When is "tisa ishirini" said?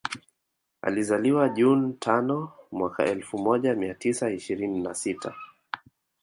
3.93-4.81